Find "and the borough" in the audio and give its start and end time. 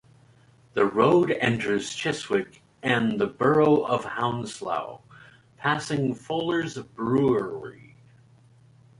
2.81-3.85